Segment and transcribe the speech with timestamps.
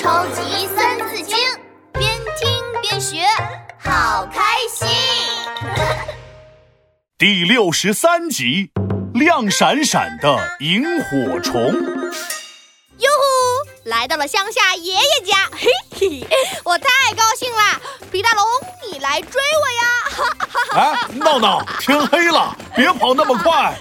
[0.00, 1.36] 超级三字经，
[1.92, 3.18] 边听边学，
[3.78, 4.40] 好开
[4.72, 4.88] 心。
[7.18, 8.70] 第六十三集，
[9.12, 11.60] 亮闪闪的萤火虫。
[11.70, 16.26] 哟呼，来到了乡下爷爷家，嘿嘿，
[16.64, 17.78] 我太高兴了！
[18.10, 18.42] 皮大龙，
[18.90, 20.96] 你来追我呀！
[20.96, 23.78] 哎，闹闹，天黑了，别跑那么快！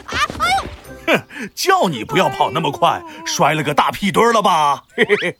[1.07, 1.23] 哼，
[1.55, 4.83] 叫你不要跑那么快，摔了个大屁墩儿了吧？
[4.97, 5.37] 嘿嘿嘿，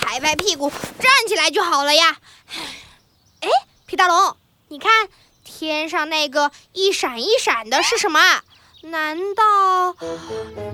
[0.00, 2.16] 拍拍屁股，站起来就好了呀。
[3.40, 3.48] 哎，
[3.86, 4.36] 皮大龙，
[4.68, 5.08] 你看
[5.44, 8.20] 天上那个一闪一闪的是什么？
[8.82, 9.96] 难道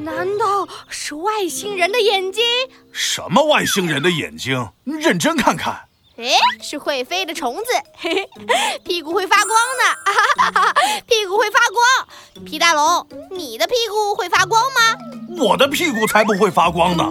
[0.00, 2.44] 难道是外星人的眼睛？
[2.92, 4.70] 什么外星人的眼睛？
[4.84, 5.88] 认真看看。
[6.16, 6.30] 哎，
[6.62, 7.64] 是会飞的虫子，
[7.96, 10.74] 嘿嘿，屁股会发光呢，哈哈哈，
[11.08, 12.44] 屁股会发光。
[12.44, 14.80] 皮大龙，你的屁股会发光吗？
[15.36, 17.10] 我的屁股才不会发光呢。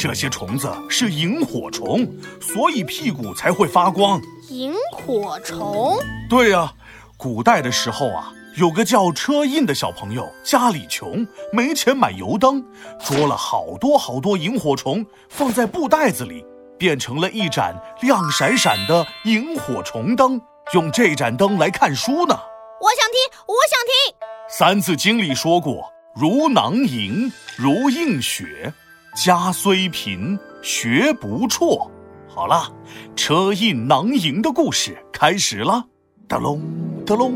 [0.00, 2.08] 这些虫子是萤火虫，
[2.40, 4.18] 所以屁股才会发光。
[4.48, 5.94] 萤火虫？
[6.26, 6.72] 对呀，
[7.18, 12.64] 古代的时候啊，有个叫车胤的小朋友，家里穷，没钱买油灯，
[13.04, 16.42] 捉了好多好多萤火虫，放在布袋子里。
[16.78, 20.40] 变成了一盏亮闪闪的萤火虫灯，
[20.72, 22.34] 用这盏灯来看书呢。
[22.80, 24.16] 我想听，我想听。
[24.48, 28.72] 《三字经》里说过：“如囊萤，如映雪，
[29.14, 31.90] 家虽贫，学不辍。”
[32.28, 32.72] 好了，
[33.16, 35.84] 车胤囊萤的故事开始了。
[36.28, 36.62] 哒隆
[37.04, 37.34] 哒隆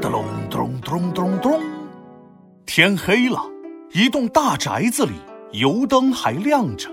[0.00, 1.60] 哒隆咚咚咚咚。
[2.64, 3.42] 天黑了，
[3.92, 5.12] 一栋大宅子里
[5.52, 6.88] 油灯还亮着。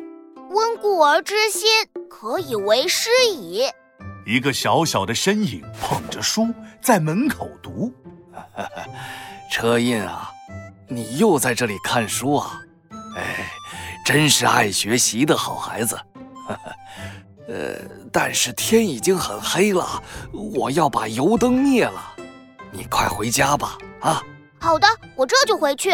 [0.49, 1.69] 温故而知新，
[2.09, 3.63] 可以为师矣。
[4.25, 7.91] 一个小小的身影捧着书在门口读。
[9.49, 10.29] 车胤啊，
[10.89, 12.59] 你又在这里看书啊？
[13.15, 13.48] 哎，
[14.09, 15.95] 真是爱学习的好孩子。
[17.47, 17.75] 呃，
[18.11, 20.01] 但是天已经很黑了，
[20.33, 22.15] 我要把油灯灭了。
[22.71, 23.77] 你快回家吧。
[24.01, 24.23] 啊，
[24.59, 25.91] 好的，我这就回去。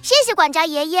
[0.00, 1.00] 谢谢管家爷爷。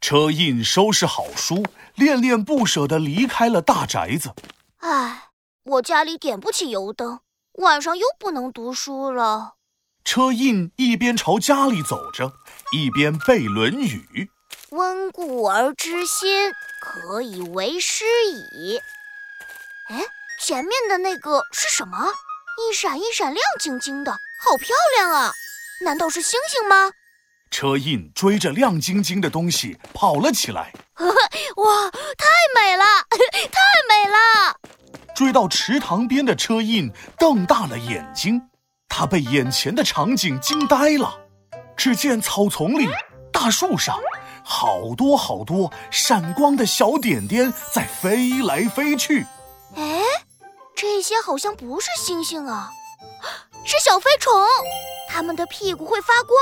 [0.00, 1.64] 车胤收拾好书。
[1.94, 4.32] 恋恋不舍地离开了大宅子。
[4.78, 5.28] 唉，
[5.62, 7.20] 我家里点不起油灯，
[7.52, 9.54] 晚上又不能读书了。
[10.02, 12.32] 车胤一边朝家里走着，
[12.72, 14.08] 一边背《论语》
[14.74, 18.80] ：“温故而知新，可以为师矣。”
[19.88, 20.02] 哎，
[20.40, 22.12] 前面的那个是什么？
[22.58, 25.32] 一闪一闪亮晶晶的，好漂亮啊！
[25.84, 26.90] 难道是星星吗？
[27.52, 30.72] 车胤追着亮晶晶的东西跑了起来。
[30.98, 34.56] 哇，太美了，太美了！
[35.14, 38.42] 追到池塘边的车胤瞪大了眼睛，
[38.88, 41.20] 他被眼前的场景惊呆了。
[41.76, 42.88] 只见草丛里、
[43.32, 44.00] 大树上，
[44.44, 49.26] 好多好多闪光的小点点在飞来飞去。
[49.74, 50.02] 哎，
[50.76, 52.70] 这些好像不是星星啊，
[53.64, 54.32] 是小飞虫，
[55.08, 56.38] 它们的屁股会发光。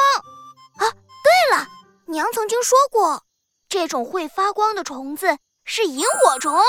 [0.76, 0.92] 啊，
[1.22, 1.66] 对了，
[2.06, 3.22] 娘曾经说过。
[3.68, 6.60] 这种会发光的虫子是萤火虫。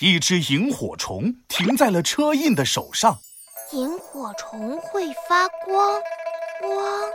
[0.00, 3.18] 一只萤火虫停在了车胤的手上。
[3.72, 6.00] 萤火虫会发光，
[6.60, 7.10] 光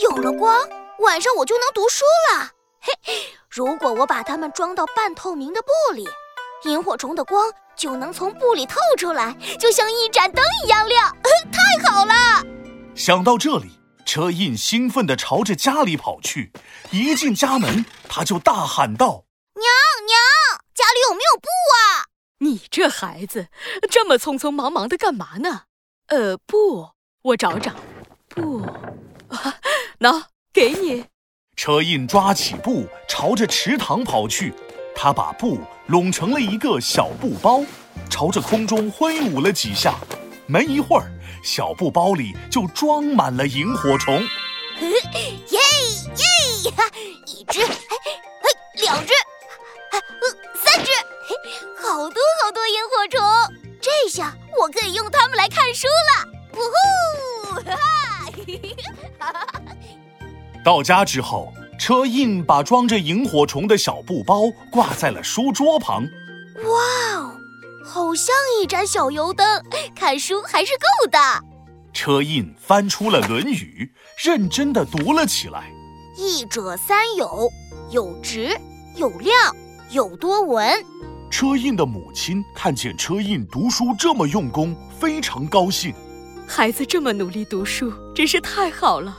[0.00, 0.68] 有了光，
[1.00, 2.50] 晚上我就能读书了。
[2.80, 2.92] 嘿，
[3.48, 6.08] 如果我把它们装到半透明的布里，
[6.64, 11.16] 萤火虫的光就能从布里透出来，就像一盏灯一样亮。
[11.52, 12.44] 太好了！
[12.94, 13.78] 想到这里。
[14.06, 16.50] 车胤兴奋地朝着家里跑去，
[16.90, 19.24] 一进家门，他就大喊道
[19.54, 19.64] ：“娘
[20.04, 20.18] 娘，
[20.74, 22.10] 家里有没有布啊？
[22.38, 23.48] 你这孩子，
[23.88, 25.64] 这么匆匆忙忙的干嘛呢？
[26.08, 26.88] 呃，布，
[27.22, 27.72] 我找找。
[28.30, 28.66] 布，
[30.00, 31.06] 喏，给你。”
[31.60, 34.54] 车胤抓起布，朝着池塘跑去。
[34.96, 37.62] 他把布拢成了一个小布包，
[38.08, 39.96] 朝着空中挥舞了几下。
[40.46, 41.12] 没一会儿，
[41.44, 44.26] 小布包里就装满了萤火虫。
[44.80, 45.60] 耶
[46.16, 46.72] 耶！
[47.26, 47.60] 一只，
[48.82, 49.12] 两只，
[50.64, 50.90] 三只，
[51.76, 53.20] 好多好多萤火虫。
[53.82, 56.26] 这下我可以用它们来看书了。
[56.54, 56.56] 呜
[57.52, 57.70] 呼！
[57.70, 57.76] 啊。
[59.18, 59.59] 哈哈哈
[60.64, 66.04] 到家之后，车胤把装着萤火虫的小布包挂在了书桌旁。
[66.64, 67.36] 哇哦！
[67.82, 69.46] 好像一盏小油灯，
[69.96, 71.18] 看书还是够的。
[71.92, 73.90] 车胤翻出了《论语》，
[74.28, 75.72] 认真的读了起来。
[76.16, 77.50] 益者三友：
[77.90, 78.56] 有直，
[78.96, 79.34] 有量，
[79.90, 80.84] 有多闻。
[81.30, 85.94] 车胤的母亲看见车胤读书这么用功，非常高兴。
[86.46, 89.16] 孩子这么努力读书，真是太好了。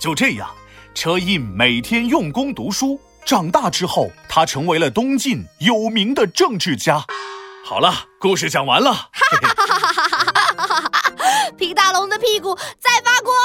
[0.00, 0.50] 就这样，
[0.94, 3.00] 车胤每天用功读书。
[3.24, 7.04] 长大之后，他成为了东晋有名的政治家。
[7.64, 9.10] 好了，故事讲完了。
[11.56, 13.36] 皮大龙的屁股在发光，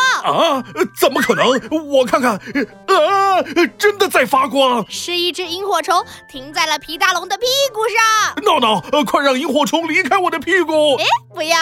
[0.58, 0.64] 啊？
[0.98, 1.46] 怎么可能？
[1.86, 3.42] 我看看，啊，
[3.78, 4.86] 真的在发光！
[4.90, 8.44] 是一只萤火虫停在了皮大龙的屁股上。
[8.44, 10.96] 闹闹，快让萤火虫离开我的屁股！
[10.96, 11.58] 哎，不要，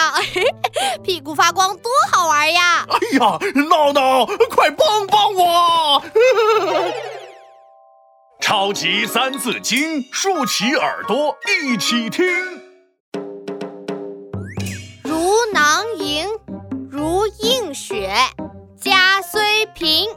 [1.02, 2.86] 屁股发光多好玩呀！
[3.14, 3.38] 呀，
[3.68, 6.02] 闹闹，快帮帮我！
[8.40, 12.24] 超级三字经，竖起耳朵一起听。
[15.02, 16.28] 如囊萤，
[16.90, 18.12] 如映雪，
[18.78, 20.08] 家虽贫，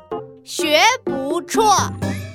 [0.44, 1.90] 学不辍。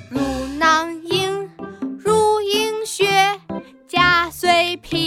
[0.09, 0.19] 如
[0.57, 1.51] 囊萤，
[1.99, 3.39] 如映雪，
[3.87, 5.02] 家虽贫，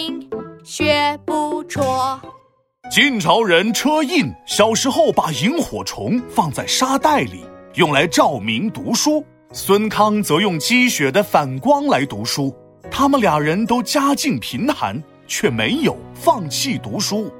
[2.96, 7.44] 晋朝人车胤小时候把萤火虫放在沙袋里，
[7.74, 9.22] 用来照明读书。
[9.52, 12.56] 孙康则用积雪的反光来读书，
[12.90, 17.30] 他们俩人都家境贫寒，却没有放弃读书。